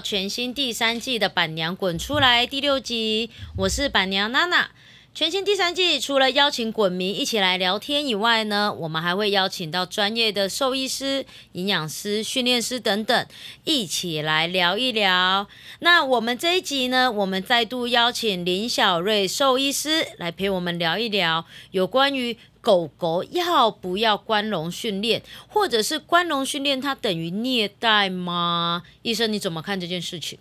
[0.00, 4.70] 全新第三季的《板娘滚出来》第六集，我是板娘娜娜。
[5.14, 13.26] 全新第三季除了邀请滚迷一起来聊天以外呢，我们还会邀请到专业的兽医师、营养师、训练师等等，
[13.64, 15.48] 一起来聊一聊。
[15.80, 28.82] 那我们这一集呢，我们再度邀请林小瑞兽医师来陪我们聊一聊有关于狗狗要不要关笼训练，或者是关笼训练它等于虐待吗？
[29.00, 30.38] 医生你怎么看这件事情？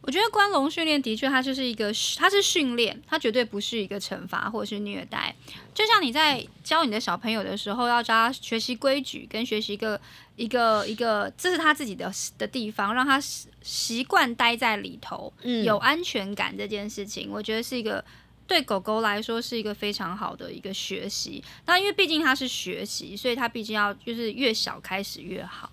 [0.00, 5.36] 我觉得关笼训练的确，它就是一个，它是训练，它绝对不是一个惩罚或者是虐待。
[5.74, 10.00] 就像你在教你的小朋友的时候，要教他学习规矩，跟学习一个
[10.36, 13.20] 一个一个，这是他自己的的地方，让他
[13.60, 15.30] 习惯待在里头，
[15.66, 18.02] 有安全感这件事情，我觉得是一个
[18.48, 21.44] 对狗狗来说是一个非常好的一个学习。
[21.66, 25.70] 那因为毕竟它是学习，所以它毕竟要就是越小开始越好。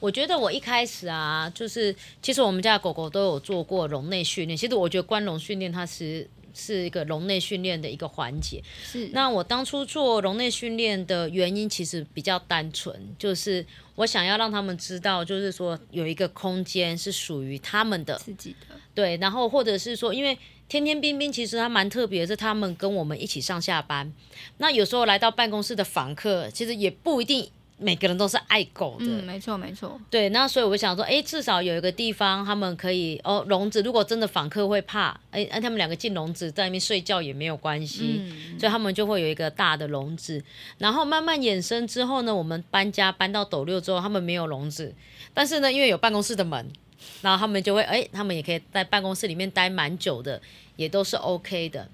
[0.00, 4.56] 我觉得我一开始啊，就是其实我们家的狗狗都有做过笼内训练。
[4.56, 8.62] 其实我觉得关笼训练它是是一个笼内训练的一个环节。
[8.82, 9.08] 是。
[9.12, 18.76] 那我当初做笼内训练的原因其实比较单纯，就是我想要让他们知道，就是说有一个空间是属于他们的自己的。
[18.94, 19.16] 对。
[19.18, 20.38] 然后或者是说，因为
[20.68, 24.12] 天天冰冰其实它蛮特别，是他们跟我们一起上下班。
[24.58, 27.50] 那有时候来到办公室的访客，其实也不一定。
[27.76, 30.00] 每个人都是爱狗的，嗯，没错没错。
[30.08, 33.82] 对，那所以我想说，哎，至少有一个地方他们可以哦，笼子。
[33.82, 38.22] 如果真的访客会怕，哎，让他们两个进笼子在那边睡觉也没有关系，
[38.58, 40.42] 所以他们就会有一个大的笼子。
[40.78, 44.94] 然后慢慢衍生之后呢，我们搬家搬到斗六之后，他们没有笼子，
[45.34, 46.70] 但是呢，因为有办公室的门，
[47.22, 50.40] 然后他们就会，哎，他们也可以在办公室里面待蛮久的，
[50.76, 51.88] 也都是 OK 的。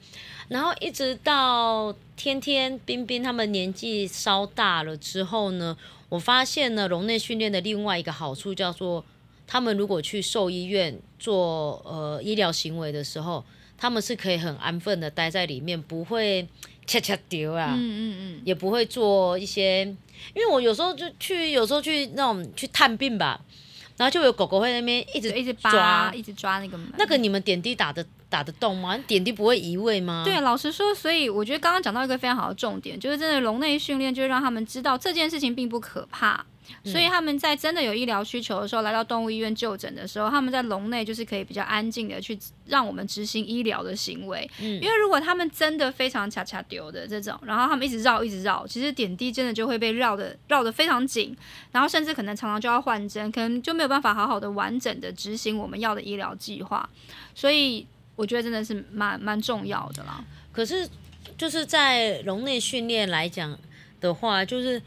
[0.48, 5.76] 然后一直到天天冰冰他们年纪稍大了之后呢，
[6.08, 9.04] 我发现呢，笼内训练的另外一个好处叫做，
[9.46, 13.44] 他们如果去兽医院做呃医疗行为的时候，
[13.78, 16.48] 他们是可以很安分的待在里面，不会
[16.84, 19.84] 恰恰丢啊，嗯嗯嗯，也不会做一些，
[20.34, 23.40] 因为我有时候就去，有时候去那种去探病吧，
[24.00, 28.02] 然后就有狗狗会那边一直一直抓，一直抓那个门，那个你们点滴打的。
[28.30, 28.96] 打得动吗？
[29.08, 30.22] 点滴不会移位吗？
[30.24, 36.46] 对，老实说，所以我觉得刚刚讲到一个非常好的重点，就是真的笼内训练，就是让他们知道这件事情并不可怕。
[36.84, 44.50] 所以他们在真的有医疗需求的时候，来到动物医院就诊的时候，他们在笼内就是可以比较安静的去让我们执行医疗的行为。
[44.60, 51.36] 嗯，因为如果他们真的非常恰恰丢的这种，然后他们一直绕一直绕，其实点滴真的就会被绕的绕的非常紧，
[51.72, 56.88] 然后甚至可能常常就要换针，可能就没有办法好好的完整的执行我们要的医疗计划。
[57.34, 57.86] 所以。
[58.16, 60.22] 我觉得真的是蛮蛮重要的啦。
[60.52, 60.86] 可是
[61.38, 63.58] 就是在笼内训练来讲
[63.98, 64.82] 的话，就是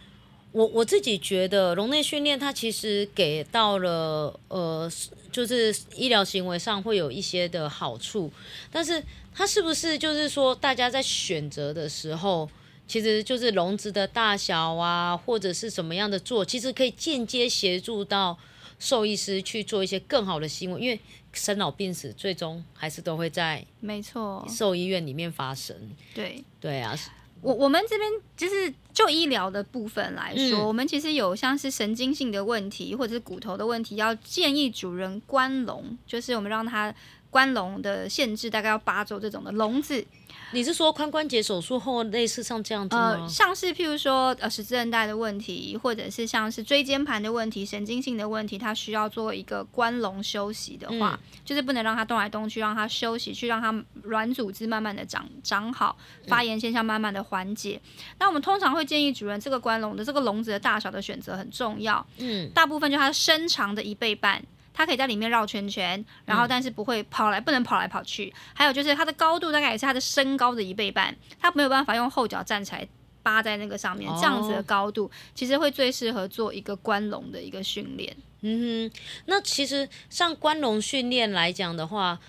[0.54, 4.90] 我我自己觉得笼内训练它其实给到了呃，
[5.30, 8.32] 就是医疗行为上会有一些的好处，
[8.72, 9.04] 但是
[9.34, 12.50] 它是不是就是说大家在选择的时候，
[12.88, 18.38] 其实就是笼子的大小啊，或者是什么样的做，其实可以间接协助到
[18.80, 21.00] 兽医师去做一些更好的行为，因为。
[21.36, 25.76] 生老病死最终还是都会在没错兽医院里面发生。
[26.14, 26.96] 对对啊，
[27.44, 36.94] 我我们这边就是就医疗的部分来说，我们其实有像是神经性的问题或者是骨头的问题，要建议主人关笼，就是我们让它
[37.30, 40.04] 关笼的限制大概要八周这种的笼子。
[40.54, 43.18] 你是说髋关节手术后类似像这样子吗？
[43.20, 55.98] 呃，像是譬如说呃十字韧带的问题，或者是像是椎间盘的问题、神经性的问题，它需要做一个关笼休息的话，就是不能让它动来动去，让它休息，去让它软组织慢慢的长长好，
[56.28, 57.82] 发炎现象慢慢的缓解。
[58.20, 62.06] 那我们通常会建议主人，这个关笼的这个笼子的大小的选择很重要。
[62.20, 64.44] 嗯，大部分就它身长的一倍半。
[64.74, 68.34] 它可以在里面绕圈圈，然后但是不会跑来，不能跑来跑去。
[68.54, 72.88] 还有就是它的高度大概也是它的身高的一倍半，它没有办法用后脚站起来
[73.22, 78.16] 扒在那个上面，这样子的高度其实会最适合做一个关笼的一个训练。
[78.42, 82.20] 嗯哼，那其实像关笼训练来讲的话，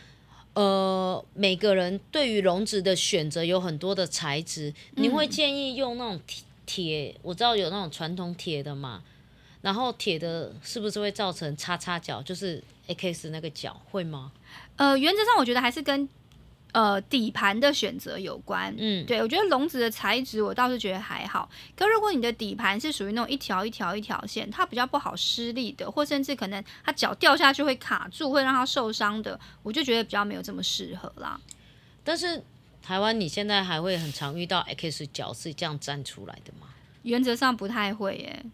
[0.52, 6.20] 呃，每个人对于笼子的选择有很多的材质，你会建议用那种
[6.64, 7.17] 铁？
[7.23, 9.02] 我知道有那种传统铁的嘛。
[9.64, 14.31] 然后铁的是不是会造成叉叉角，就是 X 那个角会吗？
[14.76, 16.06] 呃，原则上我觉得还是跟
[16.72, 18.75] 呃底盘的选择有关。
[18.76, 21.49] 嗯，对我觉得笼子的材质我倒是觉得还好。
[21.75, 31.40] 可如果你的底盘是属于那种一条一条一条线，它比较不好施力的，或甚至可能它脚掉下去会卡住，会让它受伤的，我就觉得比较没有这么适合啦。
[32.05, 32.43] 但是
[32.82, 36.66] 台湾你现在还会很常遇到 X 角是这样站出来的吗？
[37.05, 38.44] 原则上不太会耶。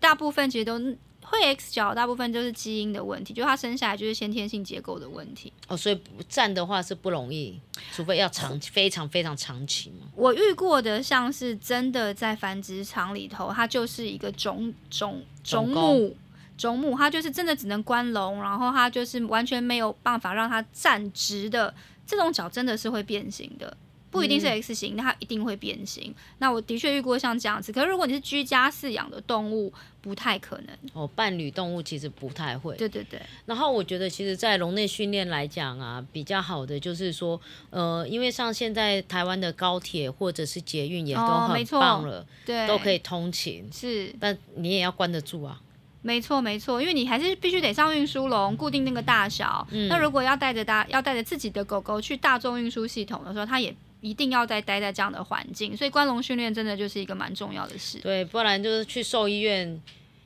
[0.00, 0.78] 大部分其实都
[1.22, 5.52] 会 X 脚大部分就是基因的问题，就它生下来就是先天性结构的问题。
[5.66, 7.60] 哦，所以站的话是不容易，
[7.92, 10.06] 除非要长非常非常长期嘛。
[10.14, 16.16] 我遇过的像是真的在繁殖场里头，它就是一个种种种母。
[16.56, 21.72] 种母它就是真的只能关笼，然后它就是完全没有办法让它站直的，
[22.04, 23.76] 这种脚真的是会变形的，
[24.10, 26.14] 不一定是 X 型，它一定会变形。
[26.38, 30.68] 那我的确遇过像这样子，可是如果你是居家饲养的动物，不太可能。
[30.94, 32.76] 哦，伴侣动物其实不太会。
[32.76, 33.20] 对对对。
[33.46, 37.40] 然后我觉得，其实，在笼内训练来讲啊，比较好的就是说，
[37.70, 43.68] 呃，因为像现在台湾的高铁或者是捷运也都很棒了，对，都可以通勤。
[43.72, 45.60] 是，但你也要关得住啊。
[46.00, 49.66] 没错，没错，因为你还是必须得上运输笼，固定那个大小。
[49.88, 55.76] 那如果要带着大，要带着自己的狗狗去大众运输系统的时候，它也一定要再待在这样的环境。
[55.76, 57.98] 所以关笼训练真的就是一个蛮重要的事。
[57.98, 59.80] 对，不然就是去兽医院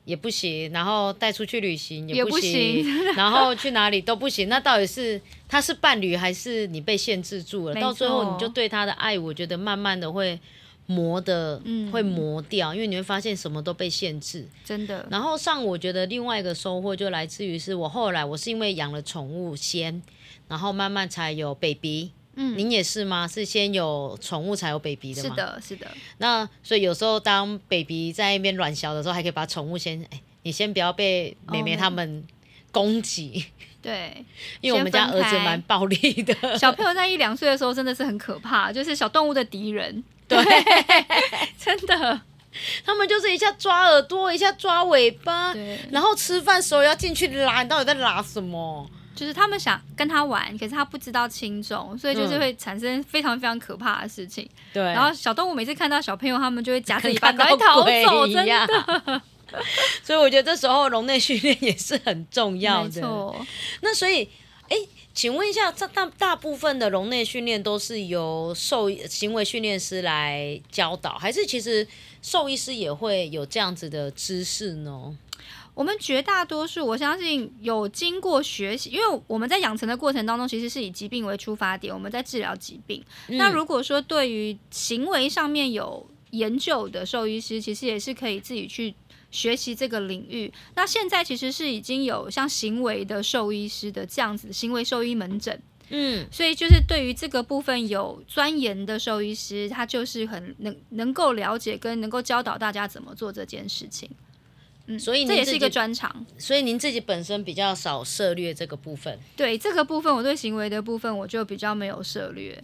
[0.05, 2.85] 也不行，然后带出去旅行也不行，
[3.17, 4.49] 然后去哪里都不行。
[4.49, 7.75] 那到底是他是伴侣，还是你被限制住了？
[7.81, 10.39] 到最后你就对他的爱，我觉得慢慢的会。
[10.87, 15.07] 磨的会磨掉，因为你会发现什么都被限制，真的。
[15.09, 20.03] 然后上，我觉得另外一个收获就来自于是我后来我是因为养了宠物先，
[20.49, 22.11] 然后慢慢才有 baby。
[22.34, 23.29] 嗯，您也是吗？
[23.29, 25.31] 是先有宠物才有 baby 的吗？
[25.31, 25.87] 是的，是的。
[26.19, 32.25] 那所以有时候当 baby 在那边软小的时候，还可以把宠物先，哎，你先不要被妹妹他们
[32.70, 33.44] 攻击。
[33.82, 34.25] 对，
[34.62, 36.56] 因为我们家儿子蛮暴力的。
[36.58, 40.02] 小朋友在一两岁的时候真的是很可怕，就是小动物的敌人。
[40.29, 40.38] 对，
[41.58, 42.20] 真的，
[42.84, 45.52] 他们就是一下抓耳朵，一下抓尾巴，
[45.90, 48.88] 然后吃饭时候要进去拉，你到底在拉什么？
[49.14, 54.49] 就是他们想跟他玩，可是他不知道轻重，所以就是会产生非常非常可怕的事情。
[54.73, 59.23] 对，然后小动物每次看到小朋友，他们就会夹着尾巴赶快逃走，真的。
[60.03, 62.94] 所以我觉得这时候笼内训练也是很重要的。
[62.94, 63.47] 没错。
[63.81, 64.29] 那所以，
[64.69, 64.76] 哎。
[65.15, 71.87] 请问一下，这大大部分的笼内训练都是由兽行为训练师来教导，还是其实
[72.23, 75.15] 兽医师也会有这样子的知识呢？
[75.75, 83.03] 我们绝大多数，我相信有经过学习，因为我们在养成的过程当中，其实是以疾病为出发点，我们在治疗疾病。
[83.29, 88.95] 那如果说对于行为上面有研究的兽医师，其实也是可以自己去。
[89.33, 95.59] 学习这个领域，那现在其实是已经有像行为的兽医师的这样子行为兽医门诊，
[95.89, 104.11] 嗯，所以就是对于这个部分有钻研的兽医师，他就是很能能够了解跟能够教导大家怎么做这件事情，
[104.94, 106.25] 嗯，所以这也是一个专长。
[106.39, 112.62] 所以您自己本身比较少涉猎这个部分，对这个部分，我对行为的部分我就比较没有涉猎。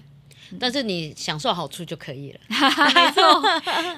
[0.59, 2.41] 但是你享受好处就可以了，
[2.95, 3.43] 没错。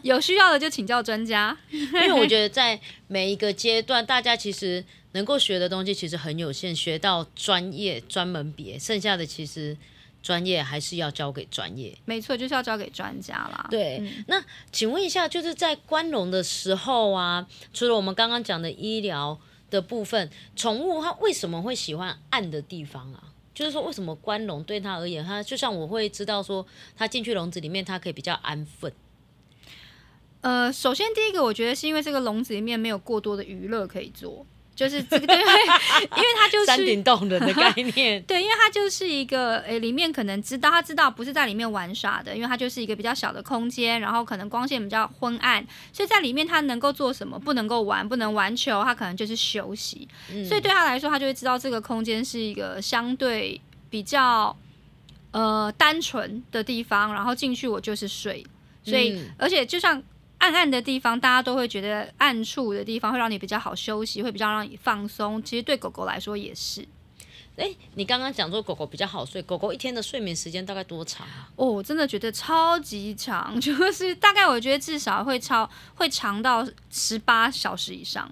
[0.03, 9.77] 有需要的就请教专家，因为我觉得在每一个阶段，大家其实能够学的东西其实很有限，学到专业专门别，剩下的其实
[10.23, 11.97] 专业还是要交给专业。
[12.05, 13.67] 没错，就是要交给专家啦。
[13.71, 19.39] 对，那请问一下，就是在关笼的时候啊，除了我们刚刚讲的医疗
[19.71, 23.25] 的部分，宠物它为什么会喜欢暗的地方啊？
[23.53, 28.91] 就是说，为什么关笼对它而言，它就像我会知道说，它进去笼子里面，它可以比较安分。
[30.41, 34.47] 呃，首先第一个，我觉得是因为这个笼子里面没有过多的娱乐可以做。
[34.81, 38.21] 就是这个，对，因为 它就是山顶洞人的概念。
[38.25, 47.39] 对，因为它就是一个，诶，里面可能知道，他知道不是在里面玩耍的，因为它就是一个比较小的空间，然后可能光线比较昏暗，所以在里面他能够做什么？
[47.39, 50.09] 不能够玩，不能玩球，他可能就是休息。
[50.49, 53.61] 所以对他来说，他就会知道这个空间是一个相对
[53.91, 54.57] 比较
[55.33, 58.43] 呃单纯的地方，然后进去我就是睡。
[58.83, 60.03] 所以，而且就像。
[60.41, 65.43] 暗暗的地方，大家都会觉得暗处的地方会让你比较好休息，会比较让你放松。
[65.43, 66.87] 其实对狗狗来说也是。
[67.57, 71.49] 哎，你刚刚讲说狗狗比较好睡，狗狗一天的睡眠时间大概多长啊？
[71.57, 78.31] 哦，我真的觉得超级长， 就是大概我觉得至少会超会长到十八小时以上。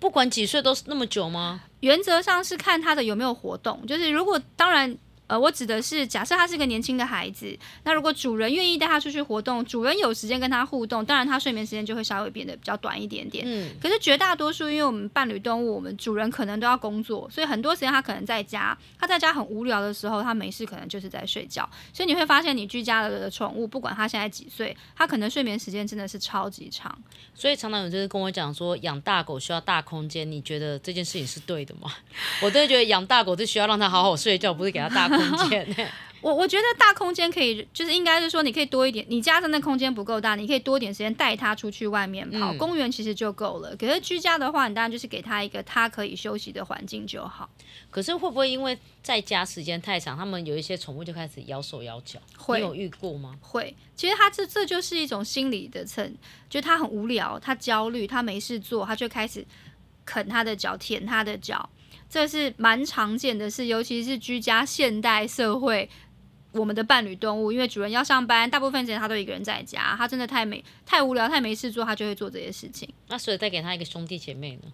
[0.00, 1.60] 不管几岁都是那么久吗？
[1.80, 4.96] 原则上是看它的有没有活动，就是如果当然。
[5.28, 13.44] 呃，我指的是，假设他是个年轻的孩子，那如果主人愿意带他出去活动，主人有时间跟他互动，当然他睡眠时间就会稍微变得比较短一点点。
[13.46, 13.70] 嗯。
[13.80, 21.68] 可是绝大多数，因为我们伴侣动物，我们主人可能都要工作，所以很多时间他可能在家，他在家很无聊的时候，他没事可能就是在睡觉。
[21.92, 26.96] 所以你会发现，你居家的宠物，不管他现在几岁，他可能睡眠时间真的是超级长。
[27.34, 31.92] 所以常常有就是跟我讲说，养大狗需要大空间，你觉得这件事情是对的吗？
[32.42, 35.66] 我真的觉得养大狗是需要让它好好睡觉，不是给它大空间。
[36.20, 39.06] 我我觉得大空间可以，就是应该是说，你可以多一点。
[39.08, 43.76] 你家真的空间不够大，你可以多一点时间带他出去外面跑，公园其实就够了。
[43.76, 47.48] 可是居家的话，你当然就是给他一个他可以休息的环境就好。
[47.88, 52.18] 可是会不会因为在家时间太长，他们有一些宠物就开始咬手咬脚？
[52.36, 53.36] 会有遇过吗？
[53.40, 53.72] 会。
[53.94, 56.12] 其实他这这就是一种心理的层，
[56.50, 59.46] 就他很无聊，他焦虑，他没事做，他就开始
[60.04, 61.70] 啃他的脚，舔他的脚。
[62.08, 65.88] 这是蛮常见的事，尤其是居家现代社会。
[66.52, 72.88] 我们的伴侣动物，因为主人要上班，大部分时间他都一个人在家，他真的太没太无聊、太没事做，他就会做这些事情。
[73.08, 74.72] 那所以再给他一个兄弟姐妹呢？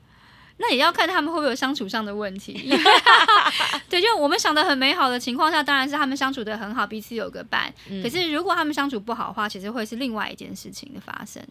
[0.59, 2.53] 那也要看他们会不会有相处上的问题。
[3.91, 7.75] 对，就我们想的很美好的情况下，当然是他们相处的很好，彼此有个伴。
[8.01, 11.43] 可是如果他们相处不好的话，其实会是另外一件事情的发生。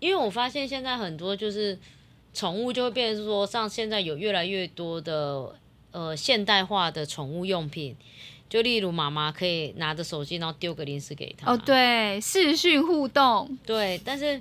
[0.00, 1.78] 因为我发现现在很多就是
[2.38, 5.56] 宠物就会变成说，像现在有越来越多的
[5.90, 7.96] 呃现代化的宠物用品。
[8.48, 11.52] 就例如妈妈可以拿着手机，然后丢个零食给他。
[11.52, 13.58] 哦，对，视讯互动。
[13.66, 14.36] 对，但是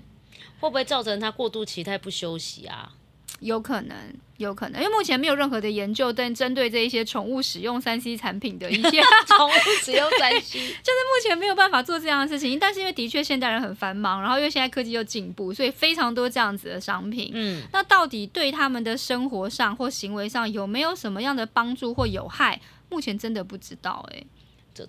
[0.59, 2.93] 会不会造成他过度期待不休息啊？
[3.39, 3.95] 有可能，
[4.37, 9.53] 有可能，因为目前没有任何的研究，但针对这一些宠物使用三 C 产品的一些 宠物
[9.83, 12.57] 使用三 C， 就是目前没有办法做这样的事情。
[12.57, 17.31] 但是因为的确现代人很繁忙，然后因为现在科技又进步，所以非常多这样子的商品。
[17.33, 22.59] 嗯，那到底对他们的生活上或行为上有没有什么样的帮助或有害？
[22.89, 24.23] 目前真的不知道哎，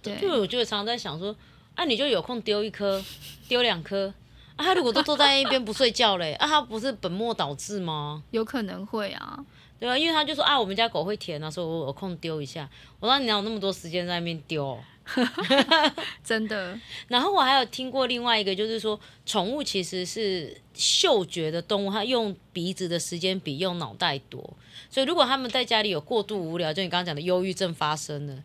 [0.03, 1.35] 对，因为我就常常在想说，
[1.75, 3.05] 啊，你就有空丢一颗，
[3.49, 4.15] 丢两颗，
[4.59, 8.23] 啊，他如果都坐在一边不睡觉嘞，啊，他不是本末倒置吗？
[8.33, 9.39] 有可能会啊，
[9.79, 12.69] 对啊，因为他就说啊，我们家狗会舔啊，所以我有空丢一下。
[12.99, 14.77] 我说你哪有那么多时间在那边丢？
[16.25, 16.79] 真的。
[17.07, 24.43] 然后我还有听过另外一个，就是说宠物其实是嗅觉的动物，它用鼻子的时间比用脑袋多。
[24.91, 28.43] 所以如果他们在家里有过度无聊，就你刚刚讲的忧郁症发生了，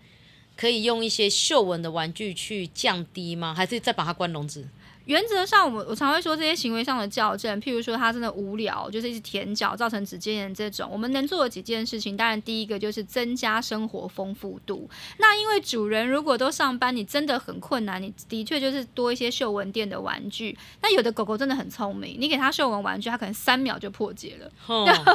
[0.56, 3.54] 可以用一些嗅闻的玩具去降低吗？
[3.54, 4.68] 还是再把它关笼子？
[5.06, 14.90] 原则上，我们我常会说这些行为上的校正，譬如说他真的无聊，就是一直舔脚造成指尖炎这种，我们能做的几件事情，当然第一个就是增加生活丰富度。
[15.18, 20.58] 那因为主人如果都上班，你真的很困难，你的确就是多一些嗅闻店的玩具。
[20.82, 24.50] 那有的狗狗真的很聪明，你给它嗅闻玩具，它可能三秒就破解了。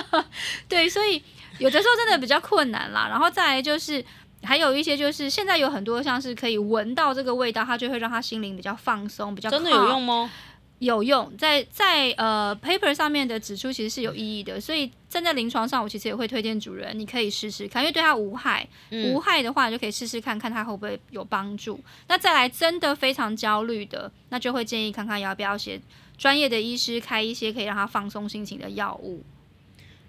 [0.68, 1.22] 对，所以
[1.58, 3.08] 有的时候真的比较困难啦。
[3.08, 4.04] 然后再来就是。
[4.42, 10.30] 还有一些就是现在有很多像是可以闻到这个味道，它就会让他心灵比较放松，比较真的有用吗？
[10.78, 21.80] 有用，在在呃 paper 上面的指出其实是有意义的，所以站在临床上，我其实也会推荐主人，你可以试试看，因为对它无害，无害的话你就可以试试看看它会不会有帮助。
[22.06, 25.80] 那再来真的非常焦虑的，那就会建议看看要不要写
[26.16, 29.24] 专业的医师开一些可以让他放松心情的药物。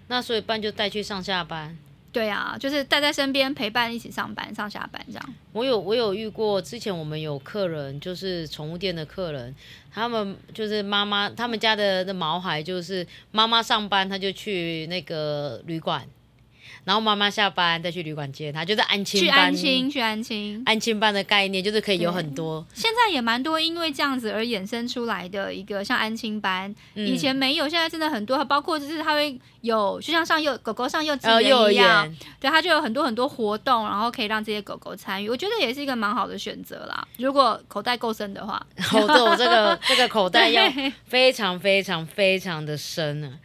[0.06, 1.76] 那所以班就带去上下班。
[2.12, 5.34] 对啊，就是带在身边陪伴，一起上班、上下班这样。
[5.52, 9.54] 我有我有遇过，之前我们有客人，就是宠物店的客人，
[9.92, 16.04] 他们就是妈妈，他们家的的毛孩，就是妈妈上班，他就去那个旅馆。
[16.84, 19.30] 然后妈妈下班再去旅馆接他，就是安亲班。
[19.30, 20.62] 去安亲，去安亲。
[20.66, 22.66] 安亲班的概念就是可以有很多。
[22.74, 28.44] 现在也蛮多，因为这样子而衍生出来的一个像安亲班，以前没有，现在真的很多。
[28.44, 35.28] 包括就是他会有，就像上幼狗狗上幼稚园一样，对，它就有很多很多活动，然后可以让这些狗狗参与。
[35.28, 37.06] 我觉得也是一个蛮好的选择啦。
[37.18, 38.60] 如果口袋够深的话，
[38.92, 40.62] 我这个 这个口袋要
[41.04, 43.38] 非常非常非常的深呢。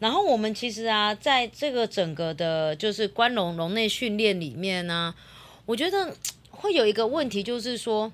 [0.00, 5.14] 然后我们其实啊，在这个整个的，就是关笼笼内训练里面呢，
[5.66, 6.16] 我觉得
[6.50, 8.10] 会有一个问题，就是说，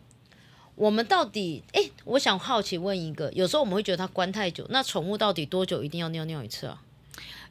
[0.75, 6.83] 我们到底，哎，我想好奇问一个，有时候我们会觉得它关太久，那宠物到底多久一定要尿尿一次啊？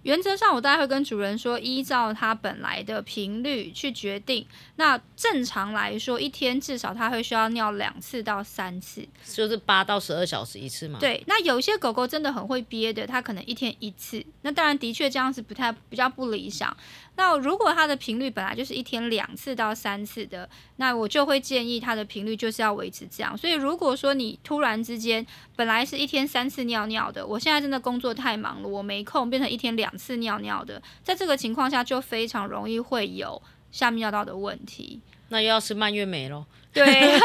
[0.06, 4.46] 原则上，我大概会跟主人说，依照它本来的频率去决定。
[4.76, 11.00] 那正常来说，一天至少它会需要尿两次到三次，就是八到十二小时一次嘛。
[11.00, 14.24] 对，那有些狗狗真的很会憋的，它可能一天一次。
[14.44, 16.78] 那当然，的确这样子不太比较不理想。
[17.18, 23.38] 那如果它的频率本来就是一天两次到三次的，那我就会建议它的频率就是要维持这样。
[23.38, 33.42] 所以如果说你突然之间本来是一天三次尿尿的，我现在真的工作太忙了，我没空变成一天两次尿尿的，在这个情况下就非常容易会有
[33.72, 35.00] 下泌尿道的问题。
[35.30, 36.46] 那又要吃蔓越莓喽？
[36.72, 37.18] 对，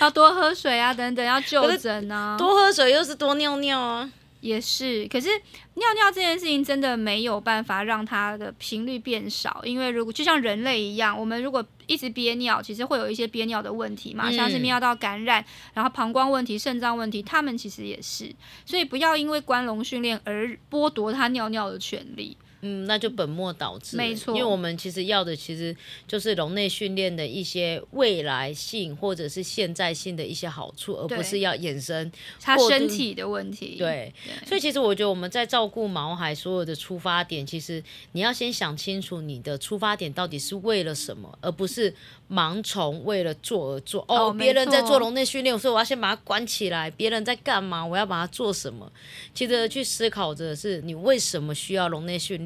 [0.00, 2.36] 要多喝水啊，等等，要就诊啊。
[2.38, 4.10] 多喝水又是多尿尿啊。
[4.46, 5.28] 也是，可是
[5.74, 18.32] 尿尿这件事情真的没有办法让它的频率变少，因为如果就像人类一样，我们如果一直憋尿，其实会有一些憋尿的问题嘛，像是泌尿道感染，然后膀胱问题、肾脏问题，他们其实也是，
[18.64, 22.36] 所以不要因为关笼训练而剥夺他尿尿的权利。
[22.62, 23.96] 嗯，那就本末倒置。
[23.96, 25.76] 没错，因为我们其实要的其实
[26.08, 32.10] 就是笼内训练的一些未来性或者是现在性的一些好处，而不是要衍生
[32.40, 33.76] 他身体的问题。
[33.76, 34.12] 对，
[34.46, 37.82] 所以其实我觉得我们在照顾毛孩所有的出发点，其实
[38.12, 41.94] 你要先想清楚你的出发点到底是为了什么，而不是
[42.30, 44.02] 盲从为了做而做。
[44.08, 46.90] 哦，别人在做笼内训练，所以我要先把它关起来。
[46.90, 48.90] 别人在干嘛，我要把它做什么？
[49.34, 52.45] 其实去思考着是你为什么需要笼内训练。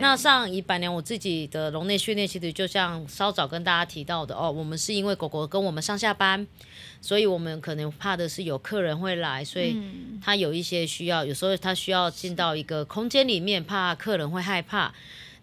[0.00, 6.46] 那上一百年我自己的笼内训练，其实就像稍早跟大家提到的哦，我们是因为狗狗跟我们上下班，
[7.00, 9.76] 所以我们可能怕的是有客人会来，所以
[10.22, 14.92] 他有一些需要，有时候他需要进到一个空间里面，怕客人会害怕。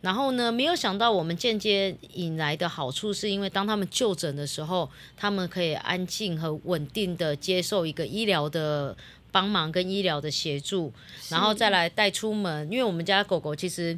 [0.01, 8.97] 然后呢，没有想到我们间接引来的好处，是因为当他们就诊的时候，他们可以安静和稳定的接受一个医疗的。
[9.31, 10.91] 帮忙跟医疗的协助，
[11.29, 12.69] 然后再来带出门。
[12.71, 13.97] 因为我们家狗狗其实，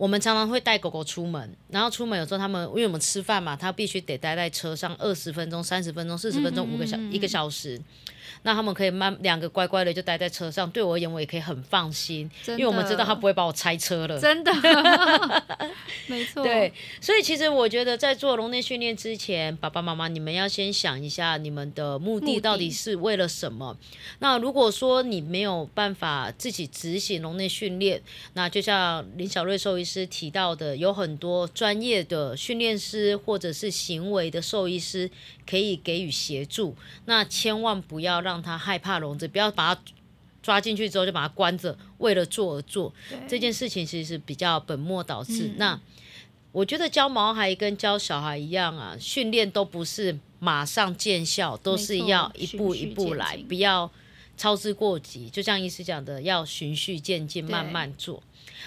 [0.00, 7.78] 我们常常会带狗狗出门，然后出门有时候他们因为我们吃饭嘛，它必须得待在车上二十分钟、三十分钟、四十分钟、五个小一个小时。
[8.42, 14.18] 那他们可以慢两个乖乖的就待在车上，对我而言我也可以很放心，因为我们知道他不会把我拆车了。
[14.18, 14.50] 真的，
[16.06, 16.42] 没错。
[16.42, 23.76] 对，所以其实我觉得在做笼内训练之前，爸爸妈妈你们要先想一下你们的目的到底是为了什么。
[24.20, 28.00] 那如果说你没有办法自己执行笼内训练，
[28.32, 35.10] 那就像林小瑞兽医师提到的，有很多专业的训练师或者是行为的兽医师
[35.44, 36.74] 可以给予协助。
[37.04, 39.80] 那千万不要让让他害怕笼子，不要把他
[40.40, 42.94] 抓进去之后就把它关着，为了做而做
[43.26, 45.50] 这件事情，其实是比较本末倒置。
[45.56, 45.80] 那
[46.52, 53.90] 我觉得教毛孩跟教小孩一样啊，训练都不是马上见效，都是要一步一步来，不要
[54.36, 55.28] 操之过急。
[55.28, 58.22] 就像医师讲的，要循序渐进，慢慢做。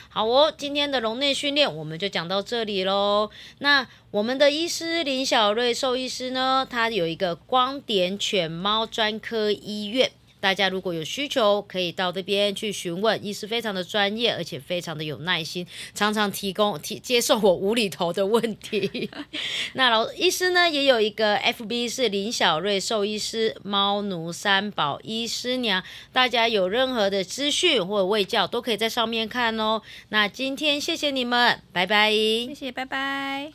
[0.09, 3.29] 好哦，今天的笼内训练我们就讲到这里喽。
[3.59, 10.11] 那我们的医师林小瑞兽医师呢，他有一个光点犬猫专科医院。
[10.43, 19.09] 大家如果有需求，可以到这边去询问，医师非常的专业，而且非常的有耐心，常常提供提接受我无厘头的问题。
[19.75, 29.81] 那老医师呢，也有一个 FB 是林小瑞兽医师，猫奴三宝医师娘，大家有任何的资讯或者卫教，都可以在上面看哦。
[30.09, 32.11] 那今天谢谢你们，拜拜。
[32.11, 33.51] 谢谢，拜拜。